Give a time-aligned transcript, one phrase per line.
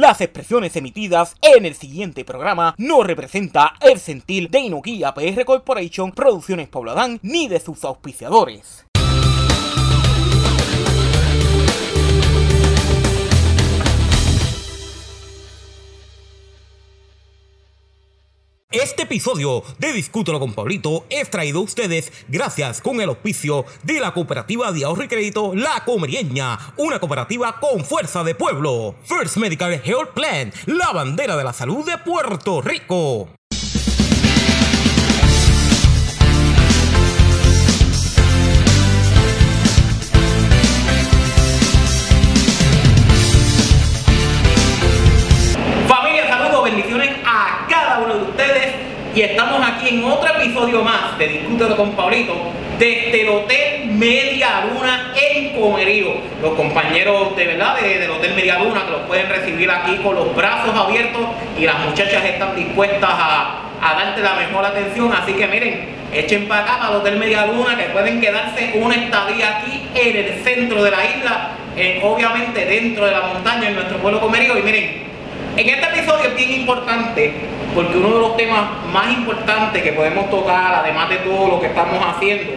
[0.00, 6.12] Las expresiones emitidas en el siguiente programa no representa el sentir de Inokia PR Corporation,
[6.12, 8.86] Producciones Pobladán, ni de sus auspiciadores.
[18.72, 23.98] Este episodio de Discútelo con Pablito es traído a ustedes gracias con el auspicio de
[23.98, 28.94] la cooperativa de ahorro y crédito La Comerieña, una cooperativa con fuerza de pueblo.
[29.02, 33.39] First Medical Health Plan, la bandera de la salud de Puerto Rico.
[49.14, 52.34] Y estamos aquí en otro episodio más de Discútelo con Pablito
[52.78, 56.14] desde el Hotel Media Luna en Comerío.
[56.40, 60.14] Los compañeros de verdad de- del Hotel Media Luna que los pueden recibir aquí con
[60.14, 61.22] los brazos abiertos
[61.58, 65.12] y las muchachas están dispuestas a, a darte la mejor atención.
[65.12, 68.94] Así que miren, echen para acá para el Hotel Media Luna que pueden quedarse una
[68.94, 73.74] estadía aquí en el centro de la isla, en- obviamente dentro de la montaña en
[73.74, 74.56] nuestro pueblo Comerío.
[74.56, 75.09] Y miren,
[75.56, 77.34] en este episodio es bien importante
[77.74, 78.62] porque uno de los temas
[78.92, 82.52] más importantes que podemos tocar, además de todo lo que estamos haciendo,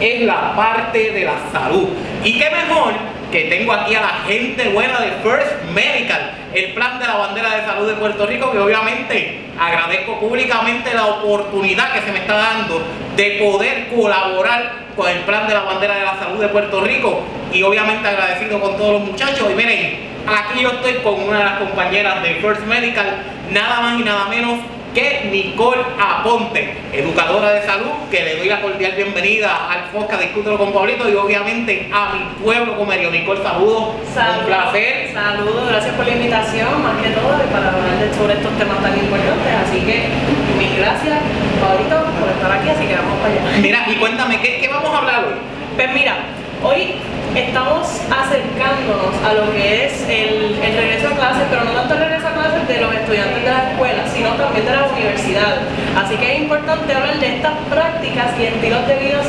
[0.00, 1.88] es la parte de la salud.
[2.22, 2.94] Y qué mejor
[3.30, 7.56] que tengo aquí a la gente buena de First Medical, el plan de la bandera
[7.56, 12.36] de salud de Puerto Rico, que obviamente agradezco públicamente la oportunidad que se me está
[12.36, 12.82] dando
[13.16, 17.22] de poder colaborar con el plan de la bandera de la salud de Puerto Rico
[17.52, 19.48] y obviamente agradecido con todos los muchachos.
[19.50, 23.06] Y miren, Aquí yo estoy con una de las compañeras de First Medical,
[23.50, 24.58] nada más y nada menos
[24.94, 30.56] que Nicole Aponte, educadora de salud, que le doy la cordial bienvenida al podcast Discútelo
[30.56, 33.10] con Pablito y obviamente a mi pueblo comerio.
[33.10, 35.12] Nicole, saludos, un placer.
[35.12, 38.96] Saludos, gracias por la invitación, más que todo, y para hablar sobre estos temas tan
[38.96, 39.54] importantes.
[39.68, 40.08] Así que
[40.56, 41.18] mil gracias,
[41.60, 43.60] Pablito, por estar aquí, así que vamos para allá.
[43.60, 45.34] Mira, y cuéntame, ¿qué, qué vamos a hablar hoy?
[45.76, 46.16] Pues mira,
[46.64, 46.94] hoy
[47.34, 52.00] estamos acercándonos a lo que es el, el regreso a clases, pero no tanto el
[52.00, 55.56] regreso a clases de los estudiantes de la escuela, sino también de la universidad.
[55.96, 59.22] Así que es importante hablar de estas prácticas y estilos de vida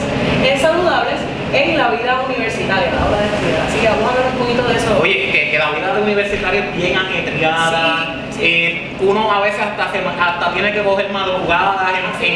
[0.61, 1.19] saludables
[1.53, 3.61] en la vida universitaria, la hora de estudiar.
[3.67, 4.99] Así que vamos a hablar un poquito de eso.
[5.01, 8.15] Oye, que, que la vida de universitario es bien ajetreada.
[8.15, 8.24] Sí.
[8.39, 11.77] Eh, uno a veces hasta, se- hasta tiene que coger madrugadas
[12.21, 12.35] en,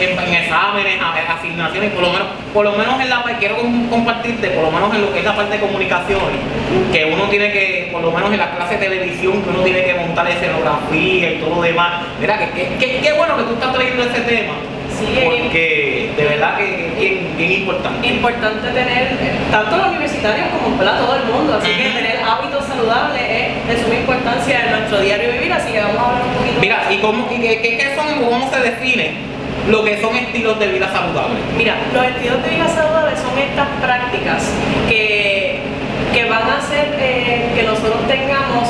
[0.00, 0.98] en- en exámenes,
[1.28, 4.94] asignaciones, por lo menos, por lo menos en la quiero com- compartirte, por lo menos
[4.94, 6.20] en lo que es la parte de comunicación,
[6.92, 9.84] que uno tiene que, por lo menos en la clase de televisión, que uno tiene
[9.84, 12.02] que montar escenografía y todo lo demás.
[12.20, 14.54] Mira, que, que, que- qué bueno que tú estás trayendo ese tema.
[15.00, 18.06] Sí, porque de verdad que es bien, bien importante.
[18.06, 22.64] importante tener, eh, tanto los universitarios como para todo el mundo, así que tener hábitos
[22.66, 26.34] saludables es de suma importancia en nuestro diario vivir, así que vamos a hablar un
[26.34, 29.12] poquito Mira, ¿y, cómo, y qué, qué- qué son, cómo se define
[29.68, 31.40] lo que son estilos de vida saludables?
[31.56, 34.42] Mira, los estilos de vida saludables son estas prácticas
[34.88, 35.60] que,
[36.12, 38.68] que van a hacer eh, que nosotros tengamos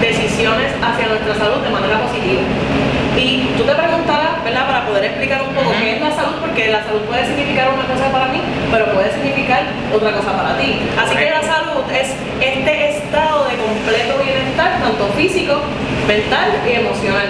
[0.00, 2.40] decisiones hacia nuestra salud de manera positiva.
[3.16, 4.66] Y tú te preguntarás, ¿verdad?
[4.66, 7.86] Para poder explicar un poco qué es la salud, porque la salud puede significar una
[7.86, 8.40] cosa para mí,
[8.70, 9.62] pero puede significar
[9.94, 10.82] otra cosa para ti.
[10.98, 12.10] Así que la salud es
[12.42, 15.62] este estado de completo bienestar, tanto físico,
[16.06, 17.28] mental y emocional.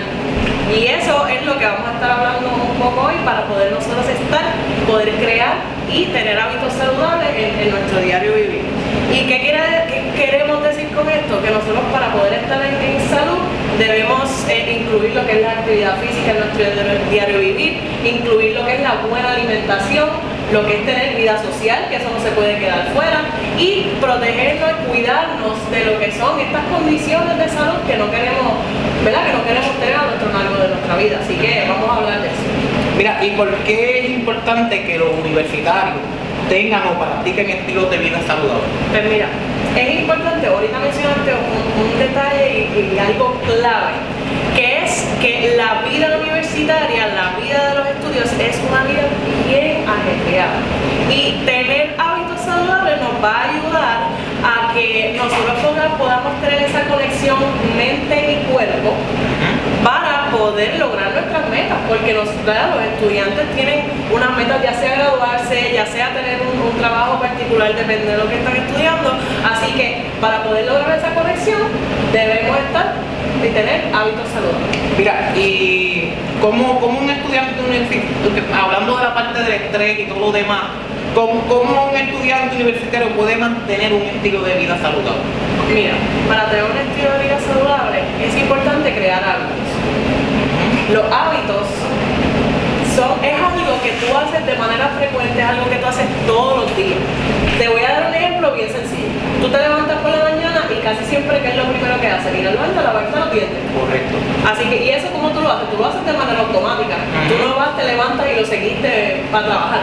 [0.70, 4.06] Y eso es lo que vamos a estar hablando un poco hoy para poder nosotros
[4.08, 4.44] estar,
[4.86, 5.54] poder crear
[5.90, 8.62] y tener hábitos saludables en, en nuestro diario vivir.
[9.12, 9.79] ¿Y qué, quiere- qué
[10.26, 11.40] queremos decir con esto?
[11.42, 13.38] Que nosotros para poder estar en, salud
[13.78, 18.54] debemos eh, incluir lo que es la actividad física en nuestro diario- diario vivir, incluir
[18.54, 20.08] lo que es la buena alimentación,
[20.52, 23.22] lo que es tener vida social, que eso no se puede quedar fuera,
[23.58, 28.52] y protegernos y cuidarnos de lo que son estas condiciones de salud que no queremos,
[29.04, 29.26] ¿verdad?
[29.26, 31.18] Que no queremos tener a nuestro largo de nuestra vida.
[31.22, 32.36] Así que vamos a hablar de eso.
[32.96, 35.96] Mira, ¿y por qué es importante que los universitarios
[36.50, 38.68] tengan o practiquen estilos de vida saludables?
[38.90, 39.28] Pues mira,
[39.76, 43.94] es importante, ahorita mencionaste un, un detalle y, y algo clave,
[44.56, 49.06] que es que la vida universitaria, la vida de los estudios es una vida
[49.46, 50.58] bien ajetreada.
[51.08, 53.98] Y tener hábitos saludables nos va a ayudar
[54.42, 57.38] a que nosotros poda- podamos tener esa conexión
[57.76, 58.94] mente y cuerpo
[59.84, 64.94] para poder lograr nuestras metas, porque los, claro, los estudiantes tienen unas metas, ya sea
[64.96, 69.72] graduarse, ya sea tener un, un trabajo particular, depende de lo que están estudiando, así
[69.72, 71.60] que para poder lograr esa conexión
[72.12, 72.94] debemos estar
[73.42, 74.78] y tener hábitos saludables.
[74.98, 80.20] Mira, y como, como un estudiante universitario, hablando de la parte del estrés y todo
[80.20, 80.62] lo demás,
[81.14, 85.22] ¿cómo, cómo un estudiante universitario puede mantener un estilo de vida saludable?
[85.72, 85.94] Mira,
[86.28, 89.69] para tener un estilo de vida saludable es importante crear hábitos.
[90.92, 91.70] Los hábitos
[92.96, 96.66] son, es algo que tú haces de manera frecuente, es algo que tú haces todos
[96.66, 96.98] los días.
[97.58, 99.06] Te voy a dar un ejemplo bien sencillo.
[99.40, 102.34] Tú te levantas por la mañana y casi siempre que es lo primero que haces,
[102.34, 103.62] ir al baño a lavarte los dientes.
[103.70, 104.16] Correcto.
[104.50, 105.70] Así que, ¿y eso cómo tú lo haces?
[105.70, 106.96] Tú lo haces de manera automática.
[107.30, 109.80] Tú no vas, te levantas y lo seguiste para trabajar.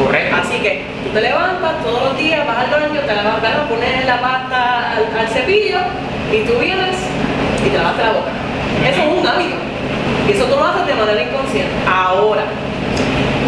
[0.00, 0.36] Correcto.
[0.40, 4.06] Así que tú te levantas todos los días, vas al baño, te lavas la pones
[4.06, 5.84] la pasta al, al cepillo
[6.32, 6.96] y tú vienes
[7.60, 8.32] y te lavas la boca.
[8.88, 9.75] Eso es un hábito.
[10.26, 11.72] Y eso tú lo haces de manera inconsciente.
[11.88, 12.44] Ahora,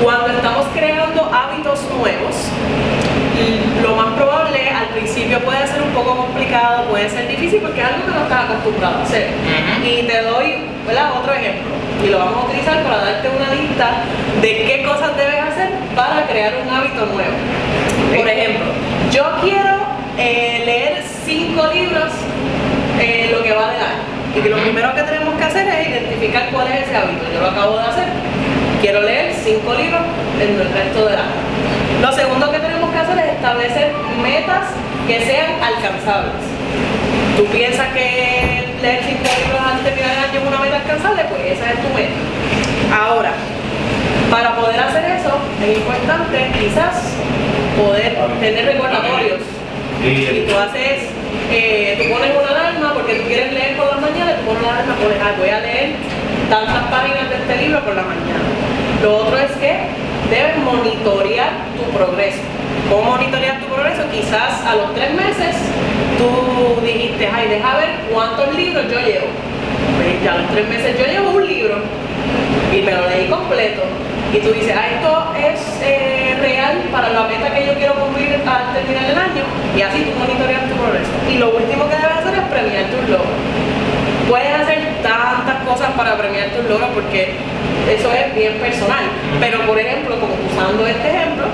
[0.02, 2.34] cuando estamos creando hábitos nuevos,
[3.82, 7.86] lo más probable al principio puede ser un poco complicado, puede ser difícil porque es
[7.86, 9.28] algo que no estás acostumbrado a hacer.
[9.84, 10.54] Y te doy
[10.86, 11.12] ¿verdad?
[11.20, 11.74] otro ejemplo.
[12.04, 14.04] Y lo vamos a utilizar para darte una lista
[14.40, 17.34] de qué cosas debes hacer para crear un hábito nuevo.
[18.16, 18.66] Por ejemplo,
[19.10, 19.78] yo quiero
[20.16, 22.12] eh, leer cinco libros
[23.00, 24.17] eh, lo que va del año.
[24.38, 27.24] Y que lo primero que tenemos que hacer es identificar cuál es ese hábito.
[27.34, 28.04] Yo lo acabo de hacer.
[28.80, 30.00] Quiero leer cinco libros
[30.40, 31.42] en el resto del año.
[32.00, 33.92] Lo segundo que tenemos que hacer es establecer
[34.22, 34.70] metas
[35.08, 36.38] que sean alcanzables.
[37.36, 41.24] Tú piensas que leer cinco libros antes de terminar el año es una meta alcanzable,
[41.30, 42.14] pues esa es tu meta.
[42.94, 43.32] Ahora,
[44.30, 45.34] para poder hacer eso,
[45.66, 47.10] es importante quizás
[47.74, 49.42] poder tener recordatorios.
[50.04, 51.10] Y tú haces,
[51.50, 54.72] eh, tú pones una alarma porque tú quieres leer por la mañana, tú pones una
[54.72, 55.90] alarma, pones, ah, voy a leer
[56.50, 58.44] tantas páginas de este libro por la mañana.
[59.02, 59.72] Lo otro es que
[60.30, 62.40] debes monitorear tu progreso.
[62.90, 64.02] ¿Cómo monitorear tu progreso?
[64.10, 65.56] Quizás a los tres meses
[66.18, 69.26] tú dijiste, ay, deja ver cuántos libros yo llevo.
[69.96, 71.76] Pues ya a los tres meses yo llevo un libro
[72.72, 73.82] y me lo leí completo.
[74.32, 78.40] Y tú dices, ah, esto es eh, real para la meta que yo quiero cumplir
[78.46, 79.44] al terminar el año.
[79.76, 81.10] Y así tú monitoreas tu progreso.
[81.28, 83.38] Y lo último que debes hacer es premiar tus logros.
[84.28, 87.34] Puedes hacer tantas cosas para premiar tus logros porque
[87.88, 89.04] eso es bien personal.
[89.40, 91.46] Pero por ejemplo, como usando este ejemplo,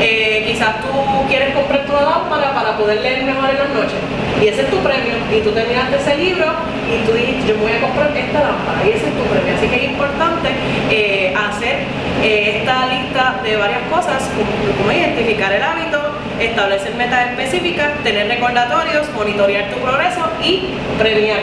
[0.00, 0.88] eh, quizás tú
[1.28, 4.00] quieres comprar tu lámpara para poder leer mejor en las noches.
[4.42, 5.14] Y ese es tu premio.
[5.30, 6.46] Y tú terminaste ese libro
[6.90, 8.82] y tú dijiste, yo voy a comprar esta lámpara.
[8.84, 9.54] Y ese es tu premio.
[9.54, 10.48] Así que es importante
[10.90, 11.86] eh, hacer
[12.22, 15.98] eh, esta lista de varias cosas, como, identificar el hábito,
[16.40, 21.38] establecer metas específicas, tener recordatorios, monitorear tu progreso y premiar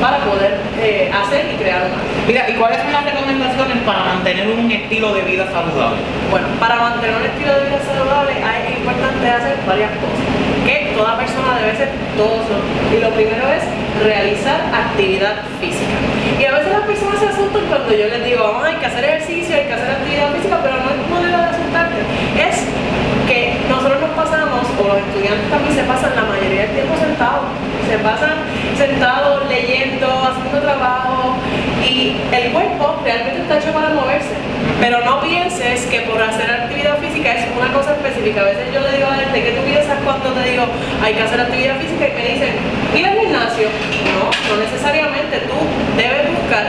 [0.00, 2.26] para poder eh, hacer y crear un hábito.
[2.26, 6.00] Mira, ¿y cuáles son las recomendaciones para mantener un estilo de vida saludable?
[6.30, 10.31] Bueno, para mantener un estilo de vida saludable es importante hacer varias cosas
[10.94, 11.72] toda persona debe
[12.16, 12.92] los días.
[12.92, 13.62] Y lo primero es
[14.02, 15.96] realizar actividad física.
[16.38, 19.04] Y a veces las personas se asustan cuando yo les digo, vamos, hay que hacer
[19.04, 22.00] ejercicio, hay que hacer actividad física, pero no es manera de asustarte.
[22.34, 22.56] Es
[23.26, 27.46] que nosotros nos pasamos, o los estudiantes también se pasan la mayoría del tiempo sentados.
[27.88, 28.34] Se pasan
[28.76, 29.21] sentados
[32.10, 34.34] el cuerpo realmente está hecho para moverse.
[34.80, 38.40] Pero no pienses que por hacer actividad física es una cosa específica.
[38.40, 40.64] A veces yo le digo a gente, ¿qué tú piensas cuando te digo
[41.02, 42.08] hay que hacer actividad física?
[42.08, 42.52] Y me dicen,
[42.94, 43.68] ir al gimnasio.
[44.18, 45.38] No, no necesariamente.
[45.46, 45.58] Tú
[45.96, 46.66] debes buscar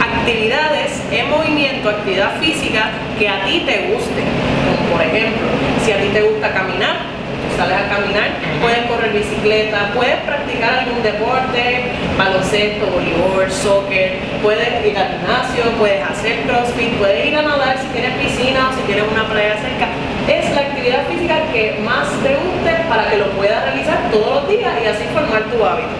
[0.00, 4.22] actividades en movimiento, actividad física que a ti te guste.
[4.66, 5.46] Como por ejemplo,
[5.84, 7.21] si a ti te gusta caminar,
[7.56, 8.30] sales a caminar,
[8.60, 16.02] puedes correr bicicleta, puedes practicar algún deporte, baloncesto, voleibol, soccer, puedes ir al gimnasio, puedes
[16.02, 19.88] hacer crossfit, puedes ir a nadar si tienes piscina o si tienes una playa cerca.
[20.28, 24.48] Es la actividad física que más te guste para que lo puedas realizar todos los
[24.48, 25.90] días y así formar tu hábito.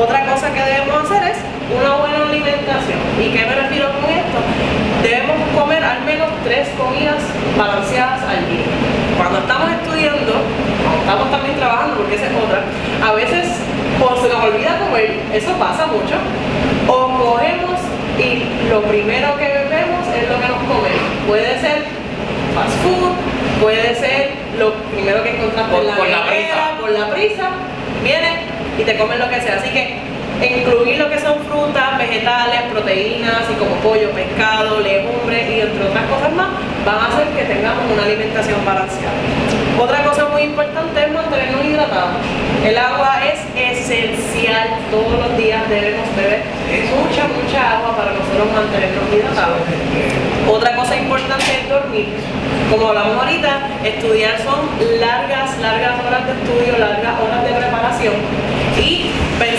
[0.00, 1.38] Otra cosa que debemos hacer es
[1.72, 2.98] una buena alimentación.
[3.18, 4.38] ¿Y qué me refiero con esto?
[5.02, 7.22] Debemos comer al menos tres comidas
[7.56, 8.66] balanceadas al día.
[9.16, 10.32] Cuando estamos estudiando,
[10.82, 12.62] cuando estamos también trabajando, porque esa es otra,
[13.08, 13.48] a veces
[14.00, 16.14] o se nos olvida comer, eso pasa mucho,
[16.88, 17.80] o cogemos
[18.18, 21.06] y lo primero que bebemos es lo que nos comemos.
[21.26, 21.84] Puede ser
[22.54, 23.12] fast food,
[23.60, 26.62] puede ser lo primero que encontraste Por- en la por la prisa.
[26.80, 27.48] por la prisa,
[28.02, 28.30] viene
[28.78, 29.56] y te comes lo que sea.
[29.56, 29.96] Así que
[30.40, 36.04] incluir lo que son frutas, vegetales, proteínas, y como pollo, pescado, legumbres y entre otras
[36.06, 36.48] cosas más,
[36.84, 39.16] van a hacer que tengamos una alimentación balanceada.
[39.80, 40.95] Otra cosa muy importante
[42.64, 46.42] El agua es esencial, todos los días debemos beber
[46.92, 49.60] mucha, mucha agua para nosotros mantenernos hidratados.
[50.50, 52.08] Otra cosa importante es dormir.
[52.70, 54.68] Como hablamos ahorita, estudiar son
[55.00, 58.14] largas, largas horas de estudio, largas horas de preparación.
[58.76, 59.56] Y que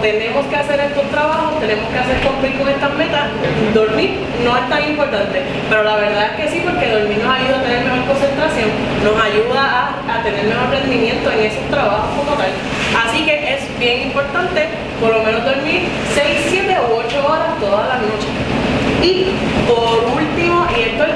[0.00, 3.28] tenemos que hacer estos trabajos, tenemos que hacer cumplir con estas metas,
[3.74, 7.58] dormir no es tan importante, pero la verdad es que sí, porque dormir nos ayuda
[7.58, 8.70] a tener mejor concentración,
[9.04, 12.50] nos ayuda a, a tener mejor rendimiento en esos trabajos como tal.
[13.06, 14.68] Así que es bien importante
[15.00, 15.82] por lo menos dormir
[16.14, 18.32] 6, 7 u 8 horas todas las noches.
[19.02, 19.26] Y
[19.68, 21.12] por último, y esto es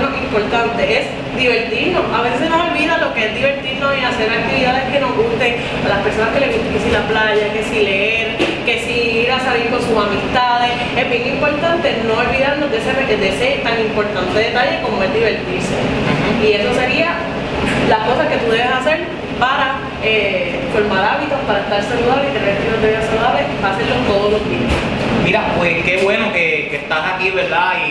[0.00, 2.04] lo importante, es divertirnos.
[2.12, 5.56] A veces se nos olvida lo que es divertirnos y hacer actividades que nos gusten.
[5.84, 9.20] A las personas que les guste, que si la playa, que si leer, que si
[9.20, 10.70] ir a salir con sus amistades.
[10.96, 15.74] Es bien importante no olvidarnos de ese, de ese tan importante detalle como es divertirse.
[16.42, 17.14] Y eso sería
[17.88, 19.00] las cosas que tú debes hacer
[19.38, 24.32] para eh, formar hábitos, para estar saludable y tener estilos de vida saludable, hacerlo todos
[24.32, 24.72] los días.
[25.24, 27.72] Mira, pues qué bueno que, que estás aquí, ¿verdad?
[27.86, 27.89] Y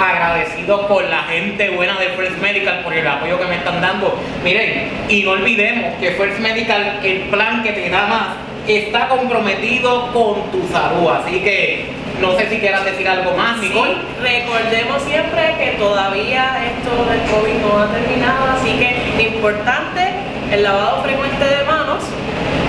[0.00, 4.18] agradecido con la gente buena de First Medical por el apoyo que me están dando.
[4.42, 8.28] Miren, y no olvidemos que First Medical, el plan que te da más,
[8.66, 11.08] está comprometido con tu salud.
[11.10, 11.86] Así que
[12.20, 13.92] no sé si quieras decir algo más, Nicole.
[13.92, 20.08] Sí, recordemos siempre que todavía esto del COVID no ha terminado, así que importante
[20.52, 22.04] el lavado frecuente de manos,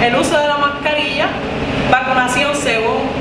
[0.03, 1.27] el uso de la mascarilla,
[1.91, 2.50] vacunación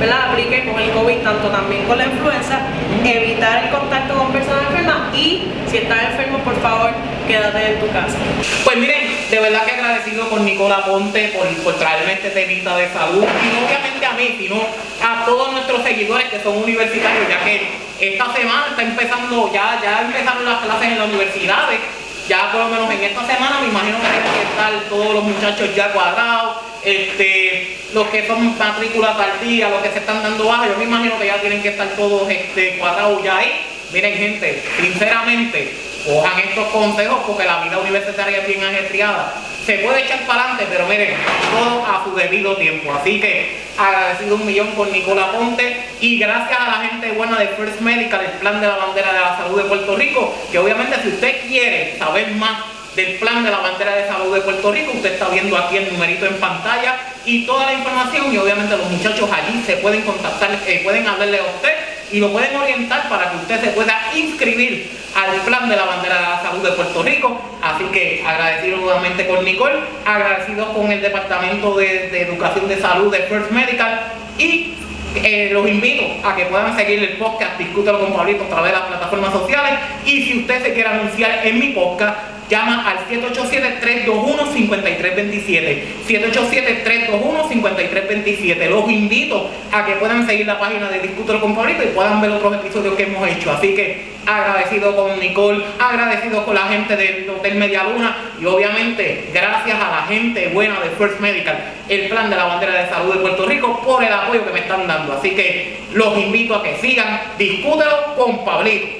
[0.00, 0.30] ¿verdad?
[0.30, 2.60] aplique con el COVID, tanto también con la influenza,
[3.04, 6.90] evitar el contacto con personas enfermas y si estás enfermo, por favor,
[7.28, 8.16] quédate en tu casa.
[8.64, 12.88] Pues miren, de verdad que agradecido con Nicola Ponte por, por traerme este temita de
[12.88, 14.56] salud y no obviamente a mí, sino
[15.04, 17.68] a todos nuestros seguidores que son universitarios, ya que
[18.00, 21.80] esta semana está empezando, ya, ya empezaron las clases en las universidades,
[22.26, 25.24] ya por lo menos en esta semana me imagino que tienen que estar todos los
[25.24, 30.68] muchachos ya cuadrados, este, los que son matrículas tardía, los que se están dando baja,
[30.68, 33.66] yo me imagino que ya tienen que estar todos este, cuadrados ya ahí.
[33.92, 35.74] Miren gente, sinceramente,
[36.06, 39.34] cojan estos consejos porque la vida universitaria es bien ajetreada.
[39.66, 41.14] Se puede echar para adelante, pero miren,
[41.50, 42.92] todo a su debido tiempo.
[42.92, 47.48] Así que agradecido un millón por Nicola Ponte y gracias a la gente buena de
[47.48, 50.96] First Medical, el plan de la bandera de la salud de Puerto Rico, que obviamente
[51.02, 54.92] si usted quiere saber más del plan de la bandera de salud de Puerto Rico,
[54.94, 58.90] usted está viendo aquí el numerito en pantalla y toda la información y obviamente los
[58.90, 61.72] muchachos allí se pueden contactar, eh, pueden hablarle a usted
[62.12, 66.16] y lo pueden orientar para que usted se pueda inscribir al plan de la bandera
[66.16, 67.40] de la salud de Puerto Rico.
[67.62, 73.12] Así que agradecido nuevamente con Nicole, agradecido con el Departamento de, de Educación de Salud
[73.12, 74.00] de First Medical
[74.38, 74.74] y
[75.14, 78.78] eh, los invito a que puedan seguir el podcast Discútelo con Pablito a través de
[78.78, 79.72] las plataformas sociales
[80.04, 82.16] y si usted se quiere anunciar en mi podcast
[82.50, 91.54] llama al 787-321-5327 787-321-5327 los invito a que puedan seguir la página de Discútelo con
[91.54, 93.52] Pablito y puedan ver otros episodios que hemos hecho.
[93.52, 99.30] Así que agradecido con Nicole agradecido con la gente del Hotel Media Luna y obviamente
[99.32, 101.56] gracias a la gente buena de First Medical
[101.88, 104.60] el plan de la bandera de salud de Puerto Rico por el apoyo que me
[104.60, 105.14] están dando.
[105.14, 108.99] Así que los invito a que sigan Discútelo con Pablito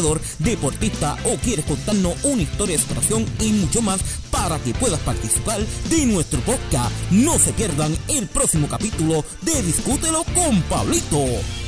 [0.39, 5.59] deportista o quieres contarnos una historia de superación y mucho más para que puedas participar
[5.89, 6.91] de nuestro podcast.
[7.11, 11.60] No se pierdan el próximo capítulo de Discútelo con Pablito.